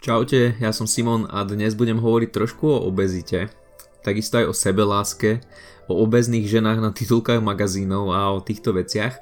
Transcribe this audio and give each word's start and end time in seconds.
Čaute, 0.00 0.56
ja 0.56 0.72
som 0.72 0.88
Simon 0.88 1.28
a 1.28 1.44
dnes 1.44 1.76
budem 1.76 2.00
hovoriť 2.00 2.32
trošku 2.32 2.64
o 2.64 2.88
obezite, 2.88 3.52
takisto 4.00 4.40
aj 4.40 4.48
o 4.48 4.54
sebeláske, 4.56 5.44
o 5.92 5.94
obezných 6.00 6.48
ženách 6.48 6.80
na 6.80 6.88
titulkách 6.88 7.44
magazínov 7.44 8.08
a 8.08 8.32
o 8.32 8.40
týchto 8.40 8.72
veciach, 8.72 9.20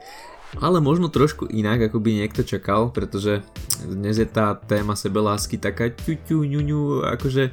ale 0.63 0.79
možno 0.79 1.11
trošku 1.11 1.51
inak, 1.51 1.91
ako 1.91 1.99
by 1.99 2.23
niekto 2.23 2.47
čakal, 2.47 2.95
pretože 2.95 3.43
dnes 3.91 4.23
je 4.23 4.29
tá 4.31 4.55
téma 4.55 4.95
sebelásky 4.95 5.59
taká 5.59 5.91
ťuťu, 5.91 6.47
ňuňu, 6.47 7.11
akože 7.11 7.51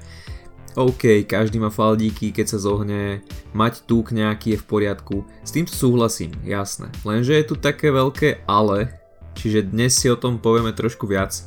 OK, 0.78 1.26
každý 1.26 1.57
má 1.57 1.73
faldíky, 1.73 2.30
keď 2.30 2.46
sa 2.46 2.62
zohne, 2.62 3.26
mať 3.57 3.89
tuk 3.89 4.14
nejaký 4.14 4.54
je 4.54 4.62
v 4.62 4.70
poriadku, 4.70 5.26
s 5.42 5.50
tým 5.50 5.66
súhlasím, 5.66 6.30
jasné, 6.46 6.94
lenže 7.02 7.34
je 7.34 7.46
tu 7.50 7.57
také 7.57 7.89
veľké 7.89 8.46
ale, 8.46 9.02
čiže 9.34 9.73
dnes 9.73 9.98
si 9.98 10.14
o 10.14 10.20
tom 10.20 10.38
povieme 10.38 10.78
trošku 10.78 11.10
viac. 11.10 11.42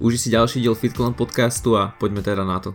Uži 0.00 0.16
si 0.16 0.28
ďalší 0.32 0.64
diel 0.64 0.72
FitClan 0.72 1.12
podcastu 1.12 1.76
a 1.76 1.92
poďme 1.92 2.24
teda 2.24 2.40
na 2.40 2.56
to. 2.56 2.72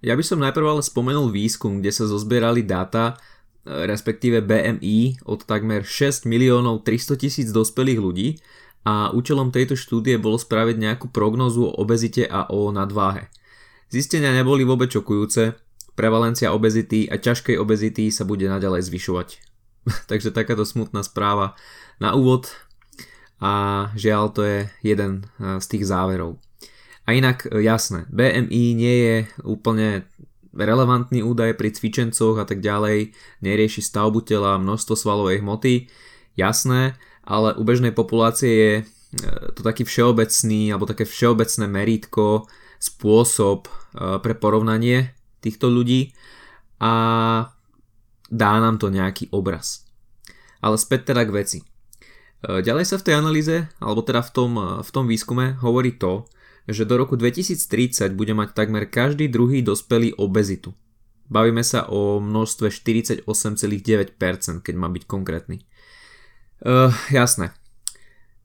Ja 0.00 0.16
by 0.16 0.24
som 0.24 0.40
najprv 0.40 0.72
ale 0.72 0.80
spomenul 0.80 1.28
výskum, 1.28 1.84
kde 1.84 1.92
sa 1.92 2.08
zozbierali 2.08 2.64
dáta, 2.64 3.12
e, 3.12 3.84
respektíve 3.84 4.40
BMI 4.40 5.20
od 5.28 5.44
takmer 5.44 5.84
6 5.84 6.24
miliónov 6.24 6.80
300 6.80 7.20
tisíc 7.20 7.52
dospelých 7.52 8.00
ľudí 8.00 8.28
a 8.88 9.12
účelom 9.12 9.52
tejto 9.52 9.76
štúdie 9.76 10.16
bolo 10.16 10.40
spraviť 10.40 10.80
nejakú 10.80 11.06
prognozu 11.12 11.68
o 11.68 11.76
obezite 11.76 12.24
a 12.24 12.48
o 12.48 12.72
nadváhe. 12.72 13.28
Zistenia 13.92 14.32
neboli 14.32 14.64
vôbec 14.64 14.88
šokujúce, 14.88 15.52
prevalencia 15.92 16.56
obezity 16.56 17.04
a 17.04 17.20
ťažkej 17.20 17.60
obezity 17.60 18.08
sa 18.08 18.24
bude 18.24 18.48
naďalej 18.48 18.88
zvyšovať. 18.88 19.28
Takže 20.10 20.32
takáto 20.32 20.64
smutná 20.64 21.04
správa 21.04 21.52
na 22.00 22.16
úvod 22.16 22.48
a 23.44 23.92
žiaľ 23.92 24.32
to 24.32 24.40
je 24.40 24.58
jeden 24.80 25.28
e, 25.36 25.60
z 25.60 25.66
tých 25.68 25.84
záverov. 25.84 26.40
A 27.02 27.18
inak 27.18 27.50
e, 27.50 27.62
jasné, 27.62 28.06
BMI 28.14 28.62
nie 28.78 28.96
je 29.02 29.16
úplne 29.42 30.06
relevantný 30.54 31.24
údaj 31.24 31.56
pri 31.58 31.74
cvičencoch 31.74 32.38
a 32.38 32.46
tak 32.46 32.62
ďalej, 32.62 33.16
nerieši 33.42 33.82
stavbu 33.82 34.22
tela, 34.22 34.60
množstvo 34.60 34.94
svalovej 34.94 35.40
hmoty, 35.42 35.88
jasné, 36.38 36.94
ale 37.24 37.56
u 37.56 37.62
bežnej 37.66 37.90
populácie 37.90 38.52
je 38.54 38.72
e, 38.78 38.82
to 39.58 39.66
taký 39.66 39.82
všeobecný 39.82 40.70
alebo 40.70 40.86
také 40.86 41.02
všeobecné 41.02 41.66
meritko, 41.66 42.46
spôsob 42.78 43.66
e, 43.66 43.72
pre 44.22 44.34
porovnanie 44.38 45.10
týchto 45.42 45.66
ľudí 45.66 46.14
a 46.78 46.92
dá 48.30 48.52
nám 48.62 48.78
to 48.78 48.94
nejaký 48.94 49.26
obraz. 49.34 49.90
Ale 50.62 50.78
späť 50.78 51.10
teda 51.10 51.26
k 51.26 51.34
veci. 51.34 51.58
Ďalej 52.42 52.86
sa 52.86 52.98
v 52.98 53.06
tej 53.06 53.14
analýze, 53.18 53.70
alebo 53.78 54.02
teda 54.02 54.22
v 54.22 54.30
tom, 54.34 54.50
v 54.82 54.90
tom 54.90 55.06
výskume 55.06 55.58
hovorí 55.62 55.94
to, 55.94 56.26
že 56.68 56.86
do 56.86 56.94
roku 56.94 57.18
2030 57.18 58.14
bude 58.14 58.34
mať 58.34 58.54
takmer 58.54 58.86
každý 58.86 59.26
druhý 59.26 59.62
dospelý 59.62 60.14
obezitu. 60.14 60.74
Bavíme 61.32 61.64
sa 61.64 61.88
o 61.88 62.20
množstve 62.20 62.68
48,9%, 62.68 63.26
keď 64.60 64.74
má 64.76 64.88
byť 64.92 65.02
konkrétny. 65.08 65.64
Uh, 66.62 66.92
jasné. 67.10 67.56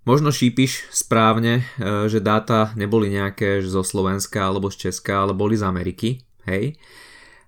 Možno 0.07 0.31
šípiš 0.31 0.87
správne, 0.89 1.67
uh, 1.77 2.07
že 2.07 2.23
dáta 2.23 2.71
neboli 2.79 3.11
nejaké 3.11 3.59
zo 3.61 3.83
Slovenska 3.83 4.47
alebo 4.47 4.71
z 4.71 4.87
Česka, 4.89 5.27
ale 5.27 5.35
boli 5.35 5.59
z 5.59 5.67
Ameriky, 5.67 6.23
hej. 6.47 6.79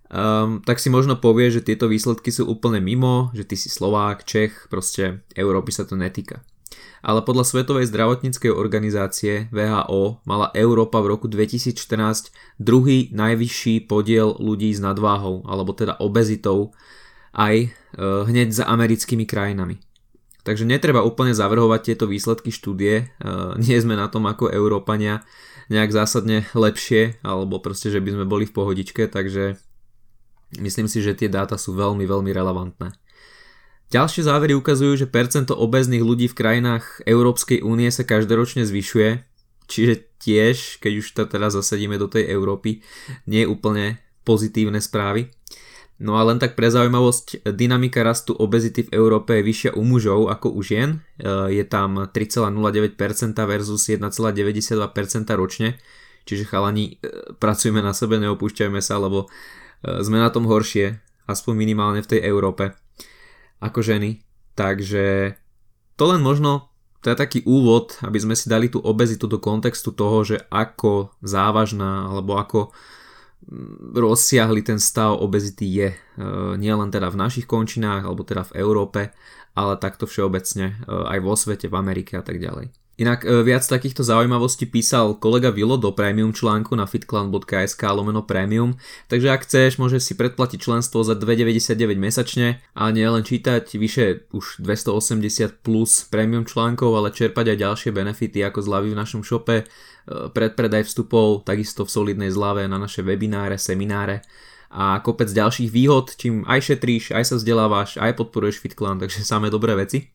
Um, 0.09 0.66
tak 0.66 0.81
si 0.81 0.89
možno 0.89 1.22
povie, 1.22 1.54
že 1.54 1.61
tieto 1.61 1.86
výsledky 1.86 2.33
sú 2.33 2.50
úplne 2.50 2.81
mimo, 2.81 3.30
že 3.31 3.45
ty 3.45 3.54
si 3.54 3.70
Slovák, 3.70 4.26
Čech, 4.26 4.66
proste 4.66 5.22
Európy 5.38 5.70
sa 5.70 5.86
to 5.86 5.94
netýka 5.94 6.42
ale 7.00 7.23
podľa 7.23 7.47
Svetovej 7.47 7.88
zdravotníckej 7.88 8.52
organizácie 8.52 9.47
VHO 9.50 10.23
mala 10.28 10.52
Európa 10.52 11.00
v 11.00 11.16
roku 11.16 11.31
2014 11.31 12.31
druhý 12.59 13.09
najvyšší 13.16 13.88
podiel 13.88 14.36
ľudí 14.36 14.72
s 14.75 14.83
nadváhou, 14.83 15.47
alebo 15.47 15.72
teda 15.72 15.95
obezitou, 16.03 16.75
aj 17.31 17.55
e, 17.64 17.67
hneď 18.02 18.52
za 18.52 18.66
americkými 18.67 19.23
krajinami. 19.23 19.80
Takže 20.43 20.65
netreba 20.65 21.05
úplne 21.05 21.36
zavrhovať 21.36 21.93
tieto 21.93 22.05
výsledky 22.10 22.49
štúdie, 22.52 22.95
e, 22.95 23.26
nie 23.60 23.77
sme 23.80 23.95
na 23.95 24.11
tom 24.11 24.27
ako 24.27 24.52
Európania 24.52 25.23
nejak 25.70 25.93
zásadne 25.93 26.49
lepšie, 26.58 27.21
alebo 27.21 27.61
proste, 27.61 27.93
že 27.93 28.02
by 28.02 28.17
sme 28.17 28.26
boli 28.26 28.49
v 28.49 28.55
pohodičke, 28.55 29.05
takže 29.05 29.55
myslím 30.58 30.89
si, 30.89 31.05
že 31.05 31.14
tie 31.14 31.30
dáta 31.30 31.55
sú 31.55 31.77
veľmi, 31.77 32.04
veľmi 32.10 32.31
relevantné. 32.33 32.89
Ďalšie 33.89 34.22
závery 34.22 34.54
ukazujú, 34.54 35.02
že 35.02 35.10
percento 35.10 35.58
obezných 35.58 36.05
ľudí 36.05 36.30
v 36.30 36.38
krajinách 36.38 37.02
Európskej 37.10 37.66
únie 37.66 37.89
sa 37.89 38.05
každoročne 38.05 38.61
zvyšuje, 38.61 39.26
čiže 39.66 40.05
tiež, 40.22 40.77
keď 40.77 40.94
už 41.02 41.08
to 41.17 41.23
teraz 41.26 41.58
zasadíme 41.58 41.98
do 41.98 42.05
tej 42.05 42.30
Európy, 42.30 42.86
nie 43.26 43.42
je 43.42 43.49
úplne 43.49 43.98
pozitívne 44.22 44.78
správy. 44.78 45.33
No 45.99 46.16
a 46.16 46.23
len 46.23 46.38
tak 46.38 46.54
pre 46.54 46.70
zaujímavosť, 46.70 47.49
dynamika 47.49 48.05
rastu 48.05 48.32
obezity 48.32 48.88
v 48.88 48.94
Európe 48.94 49.42
je 49.42 49.44
vyššia 49.44 49.72
u 49.76 49.83
mužov 49.83 50.32
ako 50.32 50.54
u 50.54 50.61
žien. 50.64 51.04
E, 51.20 51.60
je 51.60 51.66
tam 51.67 52.08
3,09% 52.08 52.95
versus 53.44 53.83
1,92% 53.89 54.80
ročne. 55.36 55.76
Čiže 56.23 56.48
chalani, 56.48 57.02
e, 57.04 57.36
pracujeme 57.36 57.83
na 57.83 57.92
sebe, 57.92 58.16
neopúšťajme 58.16 58.80
sa, 58.80 58.95
lebo 58.95 59.28
e, 59.83 59.99
sme 59.99 60.23
na 60.23 60.32
tom 60.32 60.48
horšie, 60.48 61.04
aspoň 61.28 61.54
minimálne 61.67 61.99
v 61.99 62.16
tej 62.16 62.22
Európe 62.23 62.79
ako 63.59 63.80
ženy. 63.83 64.23
Takže 64.55 65.36
to 65.95 66.03
len 66.08 66.23
možno 66.23 66.70
to 66.99 67.08
je 67.08 67.15
taký 67.15 67.39
úvod, 67.47 67.95
aby 68.03 68.20
sme 68.20 68.36
si 68.36 68.52
dali 68.52 68.67
tú 68.67 68.83
obezitu 68.83 69.23
do 69.23 69.39
kontextu 69.39 69.95
toho, 69.95 70.27
že 70.27 70.43
ako 70.52 71.15
závažná 71.23 72.11
alebo 72.11 72.36
ako 72.36 72.75
mm, 73.48 73.95
rozsiahly 73.95 74.59
ten 74.67 74.83
stav 74.83 75.15
obezity 75.15 75.64
je. 75.80 75.89
E, 75.95 75.98
nie 76.59 76.71
len 76.75 76.92
teda 76.92 77.08
v 77.08 77.19
našich 77.23 77.48
končinách 77.48 78.03
alebo 78.03 78.27
teda 78.27 78.43
v 78.52 78.55
Európe, 78.59 79.02
ale 79.55 79.80
takto 79.80 80.11
všeobecne 80.11 80.75
e, 80.75 80.92
aj 80.92 81.19
vo 81.23 81.39
svete, 81.39 81.71
v 81.71 81.80
Amerike 81.80 82.19
a 82.19 82.23
tak 82.23 82.43
ďalej. 82.43 82.79
Inak 82.99 83.23
e, 83.23 83.32
viac 83.48 83.64
takýchto 83.64 84.04
zaujímavostí 84.04 84.67
písal 84.67 85.15
kolega 85.15 85.55
Vilo 85.55 85.80
do 85.80 85.95
premium 85.95 86.36
článku 86.36 86.76
na 86.76 86.83
fitclan.sk 86.83 87.80
lomeno 87.95 88.27
premium, 88.27 88.76
takže 89.08 89.32
ak 89.32 89.48
chceš, 89.48 89.80
môžeš 89.80 90.04
si 90.04 90.14
predplatiť 90.20 90.60
členstvo 90.60 91.08
za 91.08 91.15
2,99 91.15 91.95
mesačne 91.95 92.60
a 92.76 92.92
nie 92.92 93.08
len 93.08 93.23
čítať 93.23 93.71
vyše 93.80 94.27
už 94.36 94.60
280 94.60 95.64
plus 95.64 96.11
premium 96.11 96.43
článkov, 96.43 96.92
ale 96.92 97.15
čerpať 97.15 97.55
aj 97.55 97.58
ďalšie 97.64 97.89
benefity 97.95 98.43
ako 98.43 98.67
zľavy 98.67 98.92
v 98.92 98.99
našom 98.99 99.23
shope, 99.23 99.64
e, 99.64 99.66
predpredaj 100.36 100.83
vstupov, 100.83 101.48
takisto 101.48 101.87
v 101.87 101.95
solidnej 101.95 102.36
zľave 102.36 102.67
na 102.67 102.76
naše 102.76 102.99
webináre, 102.99 103.55
semináre 103.55 104.27
a 104.70 104.99
kopec 104.99 105.31
ďalších 105.31 105.71
výhod, 105.71 106.20
čím 106.20 106.43
aj 106.45 106.76
šetríš, 106.76 107.16
aj 107.16 107.23
sa 107.26 107.36
vzdelávaš, 107.39 107.95
aj 107.95 108.11
podporuješ 108.20 108.60
FitClan, 108.60 108.99
takže 108.99 109.23
samé 109.23 109.48
dobré 109.48 109.73
veci. 109.73 110.11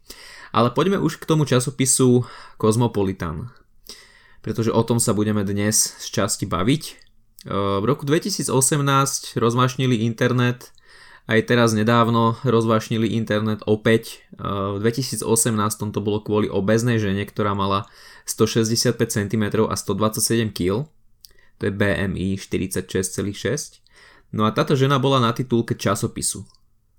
Ale 0.54 0.70
poďme 0.70 1.02
už 1.02 1.18
k 1.18 1.26
tomu 1.26 1.42
časopisu 1.42 2.30
Cosmopolitan, 2.62 3.50
pretože 4.38 4.70
o 4.70 4.78
tom 4.86 5.02
sa 5.02 5.10
budeme 5.10 5.42
dnes 5.42 5.98
z 5.98 6.06
časti 6.14 6.46
baviť. 6.46 6.82
V 7.50 7.82
roku 7.82 8.06
2018 8.06 8.54
rozmašnili 9.34 10.06
internet, 10.06 10.70
aj 11.26 11.50
teraz 11.50 11.74
nedávno 11.74 12.38
rozvášnili 12.46 13.18
internet 13.18 13.66
opäť. 13.66 14.22
V 14.38 14.78
2018 14.78 15.26
to 15.90 15.98
bolo 15.98 16.22
kvôli 16.22 16.46
obeznej 16.46 17.02
žene, 17.02 17.26
ktorá 17.26 17.58
mala 17.58 17.90
165 18.22 18.94
cm 19.10 19.44
a 19.66 19.74
127 19.74 20.54
kg. 20.54 20.86
To 21.58 21.62
je 21.66 21.72
BMI 21.74 22.38
46,6. 22.38 23.82
No 24.30 24.46
a 24.46 24.54
táto 24.54 24.78
žena 24.78 25.02
bola 25.02 25.18
na 25.18 25.34
titulke 25.34 25.74
časopisu 25.74 26.46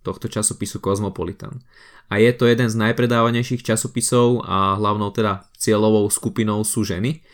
tohto 0.05 0.29
časopisu 0.29 0.77
Cosmopolitan. 0.77 1.65
A 2.13 2.21
je 2.21 2.29
to 2.37 2.45
jeden 2.45 2.69
z 2.69 2.77
najpredávanejších 2.77 3.65
časopisov 3.65 4.45
a 4.45 4.77
hlavnou 4.77 5.09
teda 5.09 5.49
cieľovou 5.57 6.05
skupinou 6.13 6.61
sú 6.61 6.85
ženy. 6.85 7.25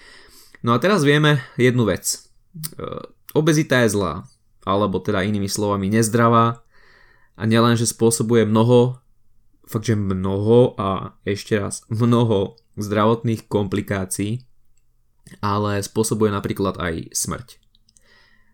No 0.63 0.71
a 0.71 0.79
teraz 0.79 1.03
vieme 1.03 1.43
jednu 1.59 1.83
vec. 1.83 2.07
E, 2.07 3.03
obezita 3.35 3.83
je 3.83 3.91
zlá, 3.91 4.23
alebo 4.63 5.03
teda 5.03 5.27
inými 5.27 5.51
slovami 5.51 5.91
nezdravá 5.91 6.63
a 7.35 7.44
nielen, 7.44 7.75
že 7.75 7.89
spôsobuje 7.89 8.47
mnoho, 8.47 9.01
fakt 9.67 9.89
že 9.89 10.00
mnoho 10.00 10.79
a 10.79 11.17
ešte 11.27 11.59
raz 11.59 11.83
mnoho 11.91 12.56
zdravotných 12.79 13.50
komplikácií, 13.51 14.45
ale 15.39 15.79
spôsobuje 15.79 16.31
napríklad 16.33 16.77
aj 16.79 17.13
smrť. 17.13 17.61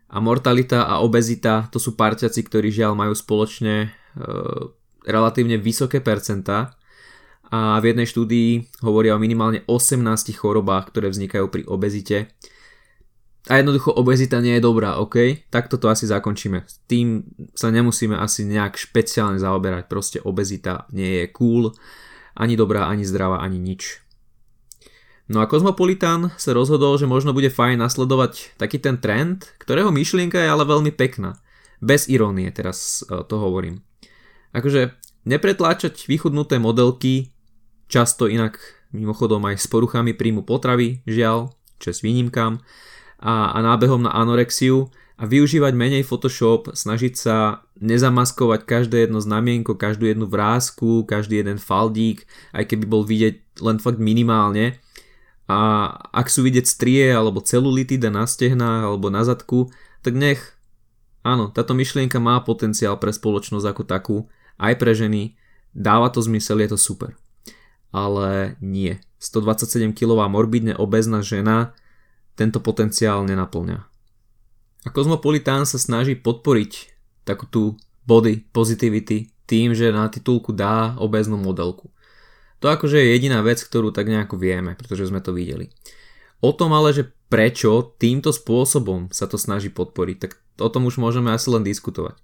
A 0.08 0.24
mortalita 0.24 0.88
a 0.88 1.04
obezita 1.04 1.68
to 1.68 1.76
sú 1.76 1.92
parťaci, 1.92 2.40
ktorí 2.40 2.72
žiaľ 2.72 2.96
majú 2.96 3.12
spoločne 3.12 3.92
Eh, 4.18 4.62
relatívne 5.06 5.56
vysoké 5.56 6.02
percentá 6.02 6.74
a 7.48 7.78
v 7.80 7.94
jednej 7.94 8.04
štúdii 8.04 8.82
hovoria 8.82 9.14
o 9.14 9.22
minimálne 9.22 9.62
18 9.64 10.34
chorobách, 10.34 10.90
ktoré 10.92 11.08
vznikajú 11.08 11.46
pri 11.48 11.62
obezite. 11.70 12.34
A 13.48 13.62
jednoducho 13.62 13.94
obezita 13.94 14.42
nie 14.42 14.58
je 14.58 14.66
dobrá, 14.66 15.00
ok? 15.00 15.48
Tak 15.48 15.72
toto 15.72 15.88
asi 15.88 16.04
zakončíme. 16.04 16.66
S 16.66 16.82
tým 16.84 17.24
sa 17.56 17.72
nemusíme 17.72 18.18
asi 18.18 18.44
nejak 18.44 18.76
špeciálne 18.76 19.40
zaoberať. 19.40 19.88
Proste 19.88 20.18
obezita 20.20 20.84
nie 20.92 21.24
je 21.24 21.26
cool, 21.32 21.72
ani 22.36 22.58
dobrá, 22.58 22.90
ani 22.90 23.08
zdravá, 23.08 23.40
ani 23.40 23.56
nič. 23.56 24.04
No 25.28 25.44
a 25.44 25.48
Cosmopolitan 25.48 26.32
sa 26.40 26.56
rozhodol, 26.56 26.96
že 26.96 27.04
možno 27.04 27.36
bude 27.36 27.52
fajn 27.52 27.84
nasledovať 27.84 28.56
taký 28.56 28.80
ten 28.80 28.96
trend, 28.96 29.44
ktorého 29.60 29.92
myšlienka 29.92 30.40
je 30.40 30.48
ale 30.48 30.64
veľmi 30.64 30.88
pekná. 30.96 31.36
Bez 31.84 32.08
irónie 32.08 32.48
teraz 32.48 33.04
e, 33.04 33.22
to 33.28 33.36
hovorím. 33.36 33.84
Akože 34.56 34.96
nepretláčať 35.28 36.08
vychudnuté 36.08 36.56
modelky, 36.56 37.36
často 37.92 38.24
inak 38.24 38.56
mimochodom 38.96 39.44
aj 39.44 39.60
s 39.60 39.68
poruchami 39.68 40.16
príjmu 40.16 40.48
potravy, 40.48 41.04
žiaľ, 41.04 41.52
čes 41.76 42.00
výnimkám, 42.00 42.64
a, 43.20 43.52
a 43.52 43.58
nábehom 43.60 44.08
na 44.08 44.16
anorexiu 44.16 44.88
a 45.18 45.26
využívať 45.26 45.74
menej 45.74 46.06
Photoshop, 46.06 46.72
snažiť 46.72 47.14
sa 47.18 47.66
nezamaskovať 47.82 48.62
každé 48.64 48.96
jedno 49.06 49.18
znamienko, 49.18 49.74
každú 49.74 50.06
jednu 50.06 50.30
vrázku, 50.30 51.02
každý 51.04 51.42
jeden 51.42 51.58
faldík, 51.58 52.24
aj 52.54 52.70
keby 52.70 52.84
bol 52.86 53.02
vidieť 53.02 53.60
len 53.60 53.82
fakt 53.82 53.98
minimálne. 53.98 54.78
A 55.48 55.88
ak 56.12 56.28
sú 56.28 56.44
vidieť 56.44 56.68
strie 56.68 57.08
alebo 57.08 57.40
celulitida 57.40 58.12
na 58.12 58.28
stehnách 58.28 58.84
alebo 58.84 59.08
na 59.08 59.24
zadku, 59.24 59.72
tak 60.04 60.12
nech. 60.12 60.40
Áno, 61.24 61.48
táto 61.48 61.72
myšlienka 61.72 62.20
má 62.20 62.36
potenciál 62.44 63.00
pre 63.00 63.10
spoločnosť 63.10 63.66
ako 63.66 63.82
takú, 63.88 64.16
aj 64.60 64.76
pre 64.76 64.92
ženy, 64.92 65.34
dáva 65.72 66.12
to 66.12 66.20
zmysel, 66.20 66.60
je 66.60 66.68
to 66.76 66.78
super. 66.78 67.16
Ale 67.88 68.60
nie. 68.60 69.00
127 69.18 69.96
kg 69.96 70.28
morbidne 70.28 70.76
obezná 70.76 71.24
žena 71.24 71.72
tento 72.38 72.62
potenciál 72.62 73.24
nenaplňa. 73.26 73.88
A 74.86 74.88
Cosmopolitan 74.94 75.66
sa 75.66 75.80
snaží 75.80 76.14
podporiť 76.14 76.94
takú 77.26 77.50
tú 77.50 77.62
body 78.06 78.46
positivity 78.54 79.34
tým, 79.48 79.74
že 79.74 79.90
na 79.90 80.06
titulku 80.06 80.54
dá 80.54 80.94
obeznú 81.00 81.40
modelku. 81.40 81.90
To 82.58 82.66
akože 82.68 82.98
je 82.98 83.14
jediná 83.14 83.38
vec, 83.40 83.62
ktorú 83.62 83.94
tak 83.94 84.10
nejako 84.10 84.34
vieme, 84.34 84.74
pretože 84.74 85.06
sme 85.06 85.22
to 85.22 85.30
videli. 85.30 85.70
O 86.38 86.54
tom 86.54 86.74
ale, 86.74 86.94
že 86.94 87.10
prečo 87.30 87.94
týmto 87.98 88.30
spôsobom 88.30 89.10
sa 89.10 89.26
to 89.26 89.38
snaží 89.38 89.70
podporiť, 89.70 90.16
tak 90.18 90.32
o 90.58 90.68
tom 90.70 90.86
už 90.86 90.98
môžeme 90.98 91.30
asi 91.30 91.50
len 91.50 91.62
diskutovať. 91.62 92.18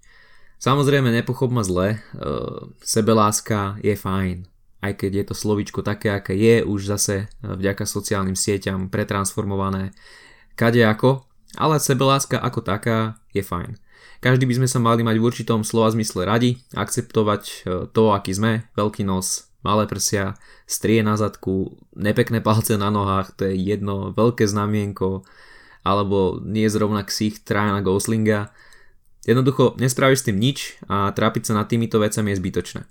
Samozrejme, 0.63 1.11
nepochop 1.11 1.51
ma 1.51 1.67
zle, 1.67 1.99
e, 1.99 2.23
sebeláska 2.81 3.77
je 3.83 3.95
fajn, 3.99 4.47
aj 4.81 4.93
keď 4.97 5.11
je 5.13 5.25
to 5.29 5.35
slovičko 5.35 5.81
také, 5.83 6.15
aké 6.15 6.33
je, 6.39 6.65
už 6.65 6.89
zase 6.89 7.15
e, 7.21 7.27
vďaka 7.43 7.85
sociálnym 7.85 8.39
sieťam 8.39 8.89
pretransformované 8.89 9.93
kadejako, 10.55 11.27
ale 11.59 11.83
sebeláska 11.83 12.39
ako 12.39 12.65
taká 12.65 13.19
je 13.35 13.43
fajn. 13.43 13.77
Každý 14.23 14.49
by 14.49 14.65
sme 14.65 14.69
sa 14.71 14.81
mali 14.81 15.05
mať 15.05 15.21
v 15.21 15.27
určitom 15.27 15.61
slova 15.67 15.93
zmysle 15.93 16.25
radi, 16.25 16.57
akceptovať 16.73 17.43
e, 17.45 17.55
to, 17.93 18.15
aký 18.15 18.33
sme, 18.33 18.65
veľký 18.79 19.05
nos, 19.05 19.51
malé 19.64 19.88
prsia, 19.88 20.37
strie 20.69 21.00
na 21.00 21.16
zadku, 21.16 21.81
nepekné 21.96 22.44
palce 22.44 22.76
na 22.76 22.93
nohách, 22.93 23.34
to 23.34 23.49
je 23.49 23.56
jedno 23.56 24.12
veľké 24.12 24.44
znamienko, 24.44 25.25
alebo 25.82 26.38
nie 26.44 26.69
zrovna 26.69 27.02
ksich 27.02 27.43
Trajana 27.43 27.81
Goslinga. 27.81 28.52
Jednoducho 29.25 29.75
nespravíš 29.81 30.20
s 30.22 30.26
tým 30.28 30.38
nič 30.38 30.58
a 30.84 31.08
trápiť 31.11 31.49
sa 31.49 31.52
nad 31.56 31.66
týmito 31.69 31.96
vecami 31.96 32.32
je 32.32 32.40
zbytočné. 32.40 32.82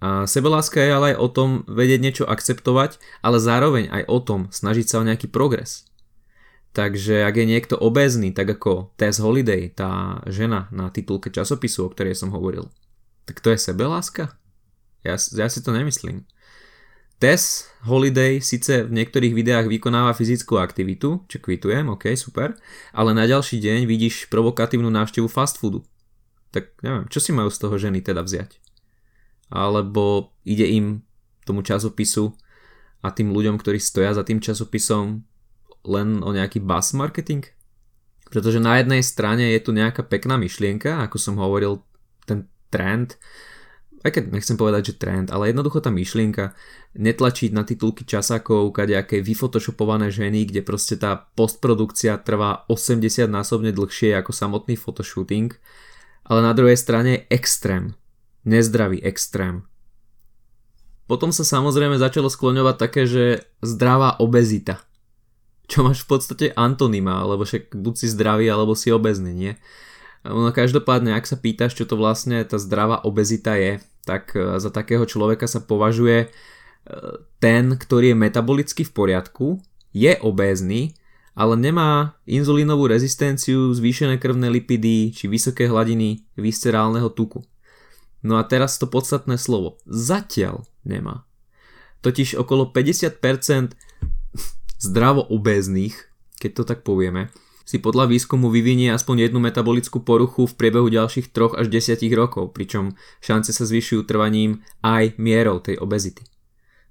A 0.00 0.24
sebeláska 0.24 0.80
je 0.80 0.92
ale 0.96 1.06
aj 1.12 1.16
o 1.20 1.28
tom 1.28 1.50
vedieť 1.68 2.00
niečo 2.00 2.24
akceptovať, 2.24 2.96
ale 3.20 3.36
zároveň 3.36 3.92
aj 3.92 4.02
o 4.08 4.18
tom 4.24 4.40
snažiť 4.48 4.86
sa 4.88 4.96
o 5.00 5.06
nejaký 5.08 5.28
progres. 5.28 5.84
Takže 6.72 7.28
ak 7.28 7.34
je 7.36 7.50
niekto 7.50 7.74
obézny, 7.76 8.32
tak 8.32 8.48
ako 8.56 8.96
Tess 8.96 9.20
Holiday, 9.20 9.68
tá 9.68 10.22
žena 10.24 10.72
na 10.72 10.88
titulke 10.88 11.28
časopisu, 11.28 11.84
o 11.84 11.92
ktorej 11.92 12.16
som 12.16 12.32
hovoril, 12.32 12.72
tak 13.28 13.44
to 13.44 13.52
je 13.52 13.60
sebeláska? 13.60 14.39
Ja, 15.04 15.16
ja 15.16 15.46
si 15.48 15.60
to 15.64 15.70
nemyslím. 15.72 16.28
Tess 17.20 17.68
Holiday 17.84 18.40
síce 18.40 18.88
v 18.88 18.96
niektorých 18.96 19.36
videách 19.36 19.66
vykonáva 19.68 20.16
fyzickú 20.16 20.56
aktivitu, 20.56 21.28
čo 21.28 21.36
kvitujem, 21.36 21.92
ok, 21.92 22.16
super, 22.16 22.56
ale 22.96 23.12
na 23.12 23.28
ďalší 23.28 23.60
deň 23.60 23.84
vidíš 23.84 24.32
provokatívnu 24.32 24.88
návštevu 24.88 25.28
fast 25.28 25.60
foodu. 25.60 25.84
Tak 26.48 26.80
neviem, 26.80 27.04
čo 27.12 27.20
si 27.20 27.36
majú 27.36 27.52
z 27.52 27.60
toho 27.60 27.76
ženy 27.76 28.00
teda 28.00 28.24
vziať? 28.24 28.60
alebo 29.50 30.32
ide 30.46 30.64
im 30.70 31.02
tomu 31.42 31.66
časopisu 31.66 32.32
a 33.02 33.10
tým 33.10 33.34
ľuďom, 33.34 33.58
ktorí 33.58 33.82
stoja 33.82 34.14
za 34.14 34.22
tým 34.22 34.38
časopisom 34.38 35.26
len 35.84 36.22
o 36.22 36.30
nejaký 36.30 36.62
bus 36.62 36.94
marketing? 36.94 37.42
Pretože 38.30 38.62
na 38.62 38.78
jednej 38.78 39.02
strane 39.02 39.50
je 39.50 39.60
tu 39.60 39.74
nejaká 39.74 40.06
pekná 40.06 40.38
myšlienka, 40.38 41.02
ako 41.02 41.18
som 41.18 41.34
hovoril, 41.34 41.82
ten 42.30 42.46
trend, 42.70 43.18
aj 44.00 44.10
keď 44.16 44.24
nechcem 44.32 44.56
povedať, 44.56 44.92
že 44.92 44.98
trend, 45.00 45.28
ale 45.28 45.52
jednoducho 45.52 45.84
tá 45.84 45.92
myšlienka 45.92 46.56
netlačiť 46.96 47.52
na 47.52 47.68
titulky 47.68 48.08
časákov, 48.08 48.72
kadejaké 48.72 49.20
vyfotoshopované 49.20 50.08
ženy, 50.08 50.48
kde 50.48 50.64
proste 50.64 50.96
tá 50.96 51.28
postprodukcia 51.36 52.16
trvá 52.24 52.64
80 52.72 53.28
násobne 53.28 53.70
dlhšie 53.76 54.16
ako 54.16 54.32
samotný 54.32 54.80
photoshooting, 54.80 55.52
ale 56.24 56.40
na 56.40 56.56
druhej 56.56 56.80
strane 56.80 57.28
extrém 57.28 57.92
nezdravý 58.48 59.04
extrém. 59.04 59.68
Potom 61.04 61.34
sa 61.34 61.42
samozrejme 61.42 61.98
začalo 61.98 62.30
skloňovať 62.30 62.76
také, 62.78 63.02
že 63.04 63.42
zdravá 63.60 64.22
obezita. 64.22 64.80
Čo 65.66 65.82
máš 65.86 66.06
v 66.06 66.08
podstate 66.14 66.46
antonyma, 66.54 67.26
lebo 67.26 67.42
však 67.42 67.74
buď 67.74 67.94
si 67.98 68.06
zdravý, 68.06 68.46
alebo 68.46 68.78
si 68.78 68.94
obezný, 68.94 69.34
nie? 69.34 69.52
No 70.20 70.52
každopádne, 70.52 71.16
ak 71.16 71.24
sa 71.24 71.40
pýtaš, 71.40 71.72
čo 71.72 71.88
to 71.88 71.96
vlastne 71.96 72.44
tá 72.44 72.60
zdravá 72.60 73.00
obezita 73.08 73.56
je, 73.56 73.80
tak 74.04 74.36
e, 74.36 74.60
za 74.60 74.68
takého 74.68 75.08
človeka 75.08 75.48
sa 75.48 75.64
považuje 75.64 76.26
e, 76.26 76.28
ten, 77.40 77.72
ktorý 77.72 78.12
je 78.12 78.20
metabolicky 78.20 78.82
v 78.84 78.92
poriadku, 78.92 79.46
je 79.96 80.12
obézny, 80.20 80.92
ale 81.32 81.56
nemá 81.56 82.20
inzulínovú 82.28 82.84
rezistenciu, 82.90 83.72
zvýšené 83.72 84.20
krvné 84.20 84.52
lipidy 84.52 85.08
či 85.14 85.24
vysoké 85.24 85.72
hladiny 85.72 86.28
viscerálneho 86.36 87.08
tuku. 87.08 87.40
No 88.20 88.36
a 88.36 88.44
teraz 88.44 88.76
to 88.76 88.84
podstatné 88.84 89.40
slovo. 89.40 89.80
Zatiaľ 89.88 90.68
nemá. 90.84 91.24
Totiž 92.04 92.36
okolo 92.36 92.68
50% 92.68 93.72
zdravo 94.80 95.24
obéznych, 95.32 95.96
keď 96.36 96.50
to 96.52 96.62
tak 96.68 96.80
povieme, 96.84 97.32
si 97.70 97.78
podľa 97.78 98.10
výskumu 98.10 98.50
vyvinie 98.50 98.90
aspoň 98.90 99.30
jednu 99.30 99.38
metabolickú 99.38 100.02
poruchu 100.02 100.50
v 100.50 100.58
priebehu 100.58 100.90
ďalších 100.90 101.30
3 101.30 101.62
až 101.62 101.66
10 101.70 102.02
rokov, 102.18 102.50
pričom 102.50 102.98
šance 103.22 103.54
sa 103.54 103.62
zvyšujú 103.62 104.10
trvaním 104.10 104.66
aj 104.82 105.14
mierou 105.22 105.62
tej 105.62 105.78
obezity. 105.78 106.26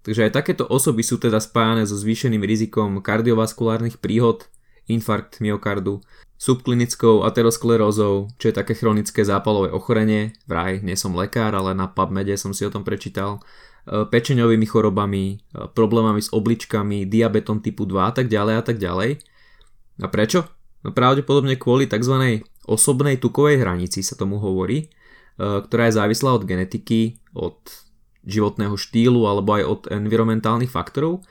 Takže 0.08 0.32
aj 0.32 0.40
takéto 0.40 0.64
osoby 0.64 1.04
sú 1.04 1.20
teda 1.20 1.44
spájane 1.44 1.84
so 1.84 2.00
zvýšeným 2.00 2.40
rizikom 2.48 3.04
kardiovaskulárnych 3.04 4.00
príhod, 4.00 4.48
infarkt 4.88 5.44
myokardu, 5.44 6.00
subklinickou 6.40 7.28
aterosklerózou, 7.28 8.32
čo 8.40 8.46
je 8.48 8.56
také 8.56 8.72
chronické 8.72 9.28
zápalové 9.28 9.76
ochorenie, 9.76 10.32
vraj 10.48 10.80
nie 10.80 10.96
som 10.96 11.12
lekár, 11.12 11.52
ale 11.60 11.76
na 11.76 11.92
PubMede 11.92 12.40
som 12.40 12.56
si 12.56 12.64
o 12.64 12.72
tom 12.72 12.88
prečítal, 12.88 13.44
e, 13.84 14.08
pečeňovými 14.08 14.64
chorobami, 14.64 15.36
e, 15.36 15.68
problémami 15.76 16.24
s 16.24 16.32
obličkami, 16.32 17.04
diabetom 17.04 17.60
typu 17.60 17.84
2 17.84 18.08
a 18.08 18.14
tak 18.16 18.32
ďalej 18.32 18.56
a 18.56 18.64
tak 18.64 18.80
ďalej. 18.80 19.20
A 20.00 20.08
prečo? 20.08 20.59
No 20.84 20.96
pravdepodobne 20.96 21.60
kvôli 21.60 21.90
tzv. 21.92 22.44
osobnej 22.64 23.20
tukovej 23.20 23.60
hranici 23.60 24.00
sa 24.00 24.16
tomu 24.16 24.40
hovorí, 24.40 24.88
e, 24.88 24.88
ktorá 25.40 25.92
je 25.92 25.98
závislá 26.00 26.40
od 26.40 26.48
genetiky, 26.48 27.20
od 27.36 27.60
životného 28.24 28.76
štýlu 28.76 29.28
alebo 29.28 29.56
aj 29.60 29.64
od 29.64 29.82
environmentálnych 29.92 30.72
faktorov. 30.72 31.24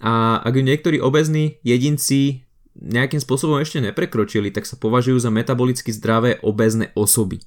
A 0.00 0.40
ak 0.44 0.52
ju 0.52 0.62
niektorí 0.64 0.96
obezní 1.00 1.56
jedinci 1.64 2.44
nejakým 2.76 3.20
spôsobom 3.20 3.56
ešte 3.56 3.80
neprekročili, 3.80 4.52
tak 4.52 4.68
sa 4.68 4.76
považujú 4.76 5.16
za 5.16 5.32
metabolicky 5.32 5.88
zdravé 5.92 6.36
obezné 6.44 6.92
osoby. 6.92 7.40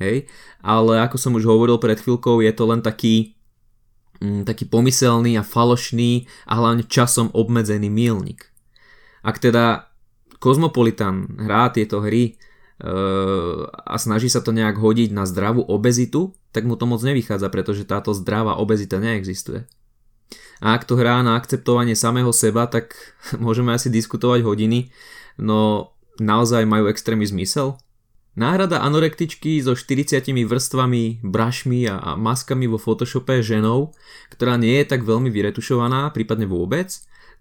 Hej? 0.00 0.24
Ale 0.64 1.04
ako 1.04 1.20
som 1.20 1.36
už 1.36 1.44
hovoril 1.44 1.76
pred 1.76 2.00
chvíľkou, 2.00 2.40
je 2.40 2.52
to 2.56 2.64
len 2.64 2.80
taký, 2.80 3.36
mm, 4.24 4.48
taký 4.48 4.64
pomyselný 4.64 5.36
a 5.36 5.44
falošný 5.44 6.24
a 6.48 6.56
hlavne 6.56 6.88
časom 6.88 7.28
obmedzený 7.36 7.92
milník. 7.92 8.48
Ak 9.20 9.36
teda 9.36 9.89
Kozmopolitan 10.40 11.28
hrá 11.36 11.68
tieto 11.68 12.00
hry 12.00 12.32
e, 12.32 12.90
a 13.70 13.96
snaží 14.00 14.32
sa 14.32 14.40
to 14.40 14.56
nejak 14.56 14.80
hodiť 14.80 15.12
na 15.12 15.28
zdravú 15.28 15.60
obezitu, 15.68 16.32
tak 16.50 16.64
mu 16.64 16.80
to 16.80 16.88
moc 16.88 17.04
nevychádza, 17.04 17.52
pretože 17.52 17.84
táto 17.84 18.16
zdravá 18.16 18.56
obezita 18.56 18.96
neexistuje. 18.96 19.68
A 20.64 20.76
ak 20.76 20.88
to 20.88 20.96
hrá 20.96 21.20
na 21.20 21.36
akceptovanie 21.36 21.92
samého 21.92 22.32
seba, 22.32 22.64
tak 22.64 22.96
môžeme 23.44 23.76
asi 23.76 23.92
diskutovať 23.92 24.40
hodiny, 24.40 24.88
no 25.36 25.92
naozaj 26.16 26.64
majú 26.64 26.88
extrémny 26.88 27.28
zmysel? 27.28 27.76
Náhrada 28.38 28.80
anorektičky 28.80 29.60
so 29.60 29.76
40 29.76 30.24
vrstvami, 30.48 31.20
brašmi 31.20 31.84
a 31.90 32.16
maskami 32.16 32.70
vo 32.70 32.80
Photoshope 32.80 33.42
ženou, 33.44 33.92
ktorá 34.32 34.56
nie 34.56 34.80
je 34.80 34.86
tak 34.86 35.04
veľmi 35.04 35.28
vyretušovaná, 35.28 36.08
prípadne 36.14 36.46
vôbec, 36.48 36.88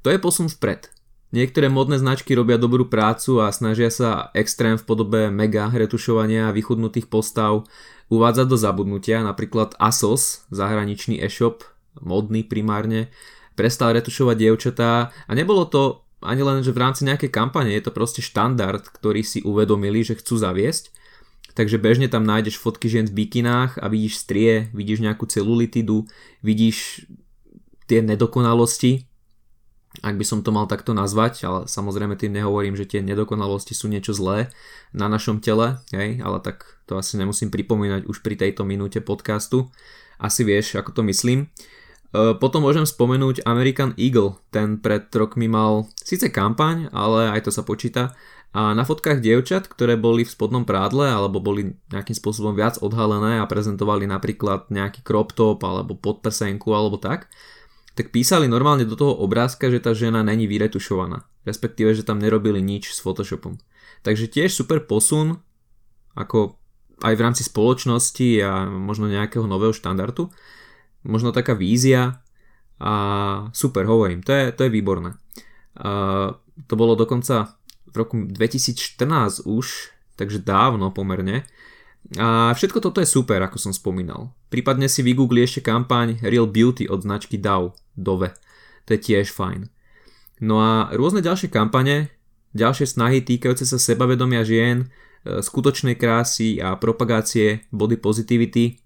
to 0.04 0.12
je 0.12 0.18
posun 0.20 0.52
vpred. 0.52 0.99
Niektoré 1.30 1.70
modné 1.70 2.02
značky 2.02 2.34
robia 2.34 2.58
dobrú 2.58 2.90
prácu 2.90 3.46
a 3.46 3.54
snažia 3.54 3.94
sa 3.94 4.34
extrém 4.34 4.82
v 4.82 4.86
podobe 4.86 5.22
mega 5.30 5.70
retušovania 5.70 6.50
vychudnutých 6.50 7.06
postav 7.06 7.70
uvádzať 8.10 8.46
do 8.50 8.58
zabudnutia, 8.58 9.22
napríklad 9.22 9.78
ASOS, 9.78 10.50
zahraničný 10.50 11.22
e-shop, 11.22 11.62
modný 12.02 12.42
primárne, 12.42 13.14
prestal 13.54 13.94
retušovať 13.94 14.36
dievčatá 14.42 15.14
a 15.14 15.32
nebolo 15.38 15.70
to 15.70 16.02
ani 16.20 16.42
len, 16.42 16.66
že 16.66 16.74
v 16.74 16.82
rámci 16.82 17.06
nejakej 17.06 17.32
kampane, 17.32 17.72
je 17.78 17.84
to 17.86 17.96
proste 17.96 18.26
štandard, 18.26 18.84
ktorý 18.84 19.24
si 19.24 19.40
uvedomili, 19.46 20.04
že 20.04 20.20
chcú 20.20 20.36
zaviesť. 20.36 20.92
Takže 21.56 21.78
bežne 21.78 22.08
tam 22.12 22.24
nájdeš 22.26 22.60
fotky 22.60 22.88
žien 22.92 23.08
v 23.08 23.24
bikinách 23.24 23.80
a 23.80 23.88
vidíš 23.88 24.24
strie, 24.24 24.68
vidíš 24.72 25.04
nejakú 25.04 25.28
celulitidu, 25.28 26.08
vidíš 26.42 27.08
tie 27.90 28.06
nedokonalosti, 28.06 29.09
ak 30.00 30.16
by 30.16 30.26
som 30.26 30.40
to 30.42 30.56
mal 30.56 30.66
takto 30.66 30.96
nazvať, 30.96 31.44
ale 31.44 31.60
samozrejme 31.68 32.16
tým 32.16 32.36
nehovorím, 32.36 32.76
že 32.80 32.88
tie 32.88 33.02
nedokonalosti 33.04 33.76
sú 33.76 33.92
niečo 33.92 34.16
zlé 34.16 34.52
na 34.96 35.12
našom 35.12 35.44
tele, 35.44 35.80
hej, 35.92 36.20
ale 36.24 36.40
tak 36.40 36.66
to 36.88 36.98
asi 36.98 37.20
nemusím 37.20 37.52
pripomínať 37.52 38.08
už 38.08 38.24
pri 38.26 38.40
tejto 38.40 38.66
minúte 38.66 39.04
podcastu. 39.04 39.70
Asi 40.20 40.44
vieš, 40.44 40.76
ako 40.76 41.00
to 41.00 41.02
myslím. 41.08 41.48
E, 42.12 42.34
potom 42.36 42.66
môžem 42.66 42.84
spomenúť 42.84 43.46
American 43.46 43.94
Eagle, 43.96 44.42
ten 44.50 44.82
pred 44.82 45.08
rokmi 45.14 45.46
mal 45.46 45.88
síce 46.02 46.28
kampaň, 46.34 46.90
ale 46.90 47.30
aj 47.36 47.48
to 47.48 47.52
sa 47.54 47.62
počíta. 47.62 48.18
A 48.50 48.74
na 48.74 48.82
fotkách 48.82 49.22
dievčat, 49.22 49.70
ktoré 49.70 49.94
boli 49.94 50.26
v 50.26 50.34
spodnom 50.34 50.66
prádle 50.66 51.06
alebo 51.06 51.38
boli 51.38 51.78
nejakým 51.94 52.18
spôsobom 52.18 52.58
viac 52.58 52.82
odhalené 52.82 53.38
a 53.38 53.46
prezentovali 53.46 54.10
napríklad 54.10 54.74
nejaký 54.74 55.06
crop 55.06 55.38
top 55.38 55.62
alebo 55.62 55.94
podprsenku 55.94 56.74
alebo 56.74 56.98
tak, 56.98 57.30
tak 58.00 58.16
písali 58.16 58.48
normálne 58.48 58.88
do 58.88 58.96
toho 58.96 59.12
obrázka, 59.12 59.68
že 59.68 59.84
tá 59.84 59.92
žena 59.92 60.24
není 60.24 60.48
vyretušovaná. 60.48 61.28
Respektíve, 61.44 61.92
že 61.92 62.08
tam 62.08 62.24
nerobili 62.24 62.64
nič 62.64 62.96
s 62.96 63.04
Photoshopom. 63.04 63.60
Takže 64.08 64.32
tiež 64.32 64.56
super 64.56 64.80
posun, 64.88 65.44
ako 66.16 66.56
aj 67.04 67.14
v 67.20 67.24
rámci 67.28 67.44
spoločnosti 67.44 68.40
a 68.40 68.72
možno 68.72 69.12
nejakého 69.12 69.44
nového 69.44 69.76
štandardu. 69.76 70.32
Možno 71.04 71.36
taká 71.36 71.60
vízia 71.60 72.24
a 72.80 72.94
super, 73.52 73.84
hovorím, 73.84 74.24
to 74.24 74.32
je, 74.32 74.56
to 74.56 74.64
je 74.64 74.72
výborné. 74.72 75.20
A 75.76 75.92
to 76.72 76.74
bolo 76.80 76.96
dokonca 76.96 77.60
v 77.92 77.96
roku 78.00 78.16
2014 78.16 79.44
už, 79.44 79.92
takže 80.16 80.40
dávno 80.40 80.88
pomerne. 80.96 81.44
A 82.18 82.56
všetko 82.58 82.82
toto 82.82 82.98
je 83.04 83.10
super, 83.10 83.38
ako 83.46 83.62
som 83.62 83.74
spomínal. 83.76 84.34
Prípadne 84.50 84.90
si 84.90 85.06
vygoogli 85.06 85.46
ešte 85.46 85.62
kampaň 85.62 86.18
Real 86.26 86.50
Beauty 86.50 86.90
od 86.90 87.06
značky 87.06 87.38
DAW, 87.38 87.78
Dove. 87.94 88.34
To 88.90 88.98
je 88.98 89.00
tiež 89.00 89.30
fajn. 89.30 89.70
No 90.42 90.58
a 90.58 90.90
rôzne 90.96 91.22
ďalšie 91.22 91.54
kampane, 91.54 92.10
ďalšie 92.58 92.90
snahy 92.90 93.22
týkajúce 93.22 93.68
sa 93.68 93.78
sebavedomia 93.78 94.42
žien, 94.42 94.90
e, 95.22 95.44
skutočnej 95.44 96.00
krásy 96.00 96.58
a 96.58 96.74
propagácie 96.80 97.70
body 97.70 98.00
positivity 98.02 98.80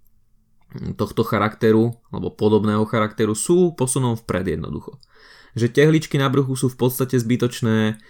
tohto 0.98 1.22
charakteru 1.22 1.93
alebo 2.10 2.34
podobného 2.34 2.84
charakteru 2.89 3.38
sú 3.38 3.77
posunom 3.77 4.17
vpred 4.17 4.58
jednoducho. 4.58 4.98
Že 5.53 5.70
tehličky 5.70 6.17
na 6.17 6.34
bruchu 6.34 6.58
sú 6.58 6.67
v 6.74 6.77
podstate 6.82 7.22
zbytočné, 7.22 8.01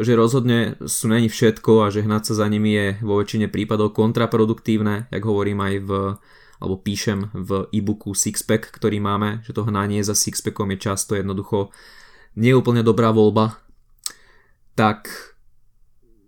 že 0.00 0.12
rozhodne 0.16 0.80
sú 0.88 1.12
není 1.12 1.28
všetko 1.28 1.84
a 1.84 1.92
že 1.92 2.04
hnať 2.04 2.32
sa 2.32 2.44
za 2.44 2.46
nimi 2.48 2.72
je 2.72 2.86
vo 3.04 3.20
väčšine 3.20 3.52
prípadov 3.52 3.92
kontraproduktívne, 3.92 5.12
jak 5.12 5.22
hovorím 5.24 5.60
aj 5.60 5.74
v 5.84 5.90
alebo 6.62 6.78
píšem 6.78 7.26
v 7.34 7.66
e-booku 7.74 8.14
Sixpack, 8.14 8.70
ktorý 8.70 9.02
máme, 9.02 9.42
že 9.42 9.50
to 9.50 9.66
hnanie 9.66 9.98
za 9.98 10.14
Sixpackom 10.14 10.70
je 10.70 10.78
často 10.78 11.18
jednoducho 11.18 11.74
neúplne 12.38 12.86
dobrá 12.86 13.10
voľba, 13.10 13.58
tak 14.78 15.10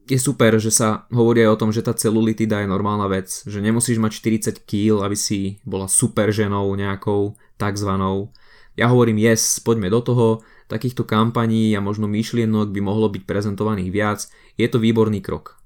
je 0.05 0.21
super, 0.21 0.61
že 0.61 0.69
sa 0.69 1.09
hovorí 1.09 1.41
aj 1.47 1.51
o 1.57 1.61
tom, 1.65 1.71
že 1.73 1.81
tá 1.81 1.97
celulitida 1.97 2.61
je 2.61 2.69
normálna 2.69 3.09
vec, 3.09 3.31
že 3.49 3.63
nemusíš 3.65 3.97
mať 3.97 4.13
40 4.61 4.69
kg, 4.69 5.01
aby 5.01 5.17
si 5.17 5.65
bola 5.65 5.89
super 5.89 6.29
ženou 6.29 6.69
nejakou 6.77 7.41
takzvanou. 7.57 8.29
Ja 8.77 8.93
hovorím 8.93 9.23
yes, 9.23 9.65
poďme 9.65 9.89
do 9.89 10.03
toho, 10.05 10.27
takýchto 10.75 11.07
kampaní 11.07 11.71
a 11.79 11.81
možno 11.81 12.11
myšlienok 12.11 12.75
by 12.75 12.81
mohlo 12.83 13.07
byť 13.07 13.23
prezentovaných 13.23 13.91
viac, 13.95 14.27
je 14.59 14.67
to 14.67 14.83
výborný 14.83 15.23
krok. 15.23 15.63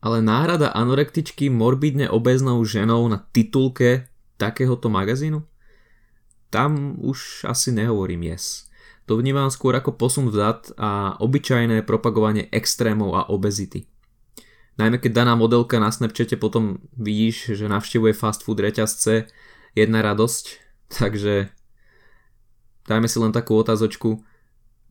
Ale 0.00 0.24
náhrada 0.24 0.72
anorektičky 0.72 1.52
morbidne 1.52 2.08
obeznou 2.08 2.64
ženou 2.64 3.04
na 3.12 3.20
titulke 3.36 4.08
takéhoto 4.40 4.88
magazínu? 4.88 5.44
Tam 6.48 6.96
už 7.04 7.44
asi 7.44 7.68
nehovorím 7.76 8.32
yes. 8.32 8.72
To 9.06 9.20
vnímam 9.20 9.52
skôr 9.52 9.76
ako 9.76 9.94
posun 9.94 10.32
vzad 10.32 10.72
a 10.80 11.14
obyčajné 11.20 11.84
propagovanie 11.84 12.48
extrémov 12.50 13.12
a 13.14 13.28
obezity. 13.28 13.86
Najmä 14.76 15.00
keď 15.00 15.24
daná 15.24 15.34
modelka 15.38 15.80
na 15.80 15.88
Snapchate 15.88 16.36
potom 16.36 16.84
vidíš, 16.96 17.56
že 17.56 17.70
navštevuje 17.70 18.12
fast 18.12 18.44
food 18.44 18.60
reťazce, 18.60 19.28
jedna 19.76 20.00
radosť, 20.00 20.44
takže 21.00 21.48
dajme 22.86 23.08
si 23.08 23.16
len 23.18 23.32
takú 23.32 23.56
otázočku, 23.56 24.22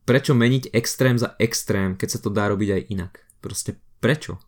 prečo 0.06 0.32
meniť 0.32 0.70
extrém 0.70 1.18
za 1.18 1.34
extrém, 1.42 1.98
keď 1.98 2.08
sa 2.16 2.18
to 2.22 2.30
dá 2.30 2.46
robiť 2.48 2.70
aj 2.70 2.82
inak? 2.94 3.12
Proste 3.42 3.76
prečo? 3.98 4.38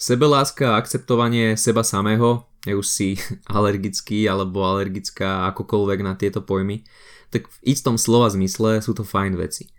Sebeláska 0.00 0.74
a 0.74 0.80
akceptovanie 0.80 1.54
seba 1.54 1.86
samého, 1.86 2.48
je 2.66 2.74
už 2.74 2.86
si 2.88 3.08
alergický 3.56 4.26
alebo 4.26 4.64
alergická 4.66 5.46
akokoľvek 5.54 5.98
na 6.02 6.18
tieto 6.18 6.42
pojmy, 6.42 6.82
tak 7.30 7.46
v 7.46 7.56
istom 7.70 8.00
slova 8.00 8.32
zmysle 8.32 8.82
sú 8.82 8.96
to 8.96 9.06
fajn 9.06 9.38
veci. 9.38 9.70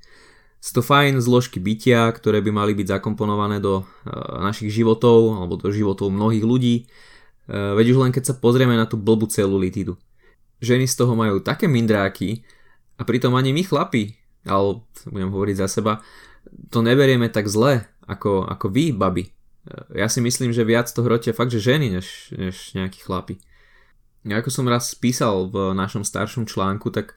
Sú 0.64 0.80
to 0.80 0.82
fajn 0.86 1.20
zložky 1.20 1.60
bytia, 1.60 2.08
ktoré 2.16 2.40
by 2.40 2.56
mali 2.56 2.72
byť 2.72 2.96
zakomponované 2.98 3.60
do 3.60 3.84
uh, 3.84 4.40
našich 4.40 4.72
životov 4.72 5.36
alebo 5.36 5.60
do 5.60 5.68
životov 5.68 6.08
mnohých 6.08 6.46
ľudí. 6.48 6.76
Uh, 7.52 7.76
veď 7.76 7.92
už 7.92 7.98
len 8.00 8.12
keď 8.16 8.32
sa 8.32 8.40
pozrieme 8.40 8.80
na 8.80 8.88
tú 8.88 8.96
blbú 8.96 9.28
celulitidu. 9.28 10.00
Ženy 10.64 10.88
z 10.88 10.96
toho 10.96 11.20
majú 11.20 11.44
také 11.44 11.68
mindráky 11.68 12.48
a 12.96 13.04
pritom 13.04 13.36
ani 13.36 13.52
my 13.52 13.68
chlapi 13.68 14.23
ale 14.44 14.84
budem 15.08 15.30
hovoriť 15.32 15.56
za 15.60 15.68
seba, 15.68 16.04
to 16.70 16.84
neberieme 16.84 17.32
tak 17.32 17.48
zle, 17.48 17.88
ako, 18.04 18.46
ako 18.48 18.68
vy, 18.70 18.92
baby. 18.92 19.32
Ja 19.96 20.12
si 20.12 20.20
myslím, 20.20 20.52
že 20.52 20.68
viac 20.68 20.92
to 20.92 21.08
hrotia 21.08 21.32
fakt, 21.32 21.56
že 21.56 21.64
ženy, 21.64 21.88
než, 21.88 22.36
než 22.36 22.76
nejakí 22.76 23.00
chlapi. 23.00 23.40
Ako 24.28 24.52
som 24.52 24.68
raz 24.68 24.92
písal 24.96 25.48
v 25.48 25.72
našom 25.72 26.04
staršom 26.04 26.48
článku, 26.48 26.92
tak, 26.92 27.16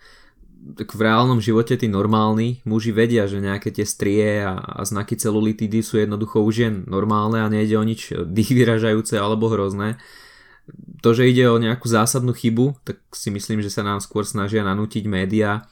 tak 0.78 0.94
v 0.94 1.00
reálnom 1.06 1.42
živote 1.42 1.74
tí 1.74 1.90
normálni 1.90 2.62
muži 2.62 2.94
vedia, 2.94 3.26
že 3.26 3.42
nejaké 3.42 3.74
tie 3.74 3.86
strie 3.86 4.46
a, 4.46 4.58
a 4.58 4.80
znaky 4.86 5.18
celulitidy 5.18 5.82
sú 5.82 5.98
jednoducho 5.98 6.42
už 6.42 6.54
jen 6.54 6.74
normálne 6.86 7.42
a 7.42 7.50
nejde 7.50 7.78
o 7.78 7.86
nič 7.86 8.14
dých 8.14 8.50
vyražajúce 8.54 9.18
alebo 9.18 9.50
hrozné. 9.50 9.98
To, 11.02 11.14
že 11.14 11.30
ide 11.30 11.46
o 11.46 11.62
nejakú 11.62 11.86
zásadnú 11.86 12.34
chybu, 12.34 12.82
tak 12.82 12.98
si 13.14 13.30
myslím, 13.30 13.62
že 13.62 13.70
sa 13.70 13.86
nám 13.86 14.02
skôr 14.02 14.26
snažia 14.26 14.66
nanútiť 14.66 15.06
médiá, 15.06 15.66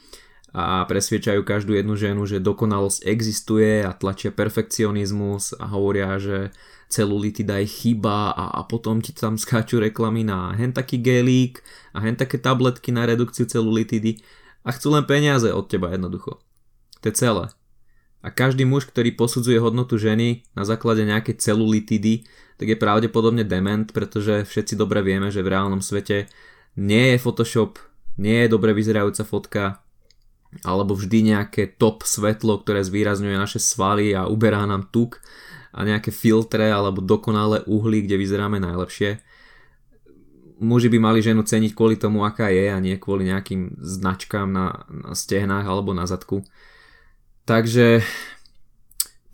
a 0.54 0.86
presviečajú 0.86 1.42
každú 1.42 1.74
jednu 1.74 1.98
ženu, 1.98 2.22
že 2.30 2.38
dokonalosť 2.38 3.02
existuje 3.10 3.82
a 3.82 3.90
tlačia 3.90 4.30
perfekcionizmus 4.30 5.58
a 5.58 5.66
hovoria, 5.74 6.14
že 6.22 6.54
celulitida 6.86 7.58
je 7.58 7.66
chyba 7.66 8.30
a, 8.30 8.54
a 8.54 8.60
potom 8.62 9.02
ti 9.02 9.10
tam 9.10 9.34
skáču 9.34 9.82
reklamy 9.82 10.22
na 10.22 10.54
hen 10.54 10.70
taký 10.70 11.02
gelík 11.02 11.58
a 11.90 12.06
hen 12.06 12.14
také 12.14 12.38
tabletky 12.38 12.94
na 12.94 13.02
redukciu 13.02 13.50
celulitidy 13.50 14.22
a 14.62 14.70
chcú 14.70 14.94
len 14.94 15.02
peniaze 15.02 15.50
od 15.50 15.66
teba 15.66 15.90
jednoducho. 15.90 16.38
To 17.02 17.04
je 17.10 17.14
celé. 17.18 17.50
A 18.24 18.32
každý 18.32 18.64
muž, 18.64 18.88
ktorý 18.88 19.12
posudzuje 19.18 19.58
hodnotu 19.60 19.98
ženy 20.00 20.46
na 20.56 20.64
základe 20.64 21.04
nejakej 21.04 21.36
celulitidy, 21.44 22.24
tak 22.56 22.72
je 22.72 22.78
pravdepodobne 22.78 23.44
dement, 23.44 23.90
pretože 23.90 24.46
všetci 24.46 24.78
dobre 24.78 25.02
vieme, 25.04 25.28
že 25.28 25.44
v 25.44 25.50
reálnom 25.50 25.84
svete 25.84 26.30
nie 26.78 27.12
je 27.12 27.18
Photoshop, 27.20 27.76
nie 28.16 28.46
je 28.46 28.48
dobre 28.48 28.72
vyzerajúca 28.72 29.26
fotka, 29.28 29.83
alebo 30.62 30.94
vždy 30.94 31.34
nejaké 31.34 31.74
top 31.74 32.06
svetlo, 32.06 32.62
ktoré 32.62 32.86
zvýrazňuje 32.86 33.34
naše 33.34 33.58
svaly 33.58 34.14
a 34.14 34.30
uberá 34.30 34.62
nám 34.68 34.86
tuk 34.94 35.18
a 35.74 35.82
nejaké 35.82 36.14
filtre 36.14 36.70
alebo 36.70 37.02
dokonalé 37.02 37.66
uhly, 37.66 38.06
kde 38.06 38.14
vyzeráme 38.14 38.62
najlepšie. 38.62 39.18
Muži 40.62 40.86
by 40.86 40.98
mali 41.02 41.18
ženu 41.18 41.42
ceniť 41.42 41.74
kvôli 41.74 41.98
tomu, 41.98 42.22
aká 42.22 42.46
je 42.46 42.70
a 42.70 42.78
nie 42.78 42.94
kvôli 42.94 43.26
nejakým 43.26 43.82
značkám 43.82 44.46
na, 44.46 44.86
na 44.86 45.12
stehnách 45.18 45.66
alebo 45.66 45.90
na 45.90 46.06
zadku. 46.06 46.46
Takže 47.42 48.06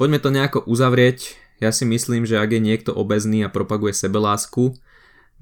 poďme 0.01 0.19
to 0.19 0.33
nejako 0.33 0.65
uzavrieť. 0.65 1.37
Ja 1.61 1.77
si 1.77 1.85
myslím, 1.85 2.25
že 2.25 2.41
ak 2.41 2.57
je 2.57 2.65
niekto 2.65 2.97
obezný 2.97 3.45
a 3.45 3.53
propaguje 3.53 3.93
sebelásku, 3.93 4.81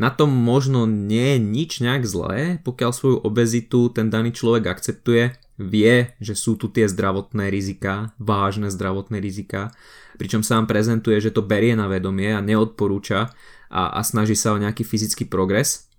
na 0.02 0.10
tom 0.10 0.34
možno 0.34 0.86
nie 0.86 1.34
je 1.34 1.38
nič 1.38 1.70
nejak 1.78 2.02
zlé, 2.06 2.58
pokiaľ 2.66 2.90
svoju 2.90 3.18
obezitu 3.22 3.90
ten 3.90 4.10
daný 4.10 4.34
človek 4.34 4.66
akceptuje 4.66 5.38
vie, 5.58 6.14
že 6.22 6.38
sú 6.38 6.54
tu 6.54 6.70
tie 6.70 6.86
zdravotné 6.86 7.50
rizika, 7.50 8.14
vážne 8.16 8.70
zdravotné 8.70 9.18
rizika, 9.18 9.74
pričom 10.16 10.46
sám 10.46 10.70
prezentuje, 10.70 11.18
že 11.18 11.34
to 11.34 11.42
berie 11.42 11.74
na 11.74 11.90
vedomie 11.90 12.30
a 12.30 12.40
neodporúča 12.40 13.34
a, 13.68 13.82
a 13.92 14.00
snaží 14.06 14.38
sa 14.38 14.54
o 14.54 14.62
nejaký 14.62 14.86
fyzický 14.86 15.26
progres. 15.26 15.90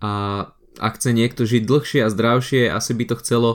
A 0.00 0.46
ak 0.78 0.96
chce 0.96 1.10
niekto 1.10 1.42
žiť 1.42 1.66
dlhšie 1.66 2.00
a 2.06 2.08
zdravšie, 2.08 2.70
asi 2.70 2.92
by 2.94 3.04
to 3.10 3.14
chcelo 3.20 3.50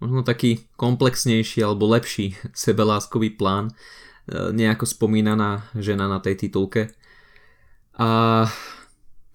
možno 0.00 0.24
taký 0.24 0.64
komplexnejší 0.80 1.60
alebo 1.60 1.90
lepší 1.90 2.38
sebeláskový 2.54 3.34
plán, 3.34 3.70
e, 3.70 3.72
nejako 4.54 4.86
spomínaná 4.86 5.66
žena 5.76 6.06
na 6.06 6.22
tej 6.22 6.46
titulke. 6.46 6.94
A 8.00 8.48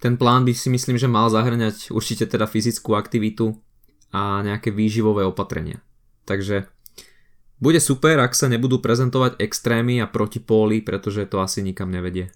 ten 0.02 0.18
plán 0.18 0.42
by 0.44 0.52
si 0.52 0.68
myslím, 0.72 0.98
že 0.98 1.06
mal 1.06 1.30
zahrňať 1.30 1.94
určite 1.94 2.26
teda 2.26 2.50
fyzickú 2.50 2.98
aktivitu, 2.98 3.56
a 4.12 4.42
nejaké 4.42 4.74
výživové 4.74 5.26
opatrenia. 5.26 5.82
Takže 6.26 6.66
bude 7.56 7.80
super, 7.80 8.20
ak 8.20 8.36
sa 8.36 8.52
nebudú 8.52 8.84
prezentovať 8.84 9.40
extrémy 9.40 10.02
a 10.04 10.10
protipóly, 10.10 10.84
pretože 10.84 11.24
to 11.24 11.40
asi 11.40 11.64
nikam 11.64 11.88
nevedie. 11.88 12.28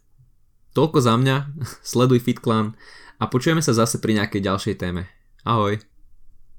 Toľko 0.73 0.99
za 1.03 1.15
mňa, 1.19 1.37
sleduj 1.91 2.23
FitClan 2.25 2.73
a 3.21 3.25
počujeme 3.29 3.61
sa 3.61 3.77
zase 3.77 4.01
pri 4.01 4.17
nejakej 4.23 4.41
ďalšej 4.41 4.75
téme. 4.81 5.11
Ahoj! 5.45 5.90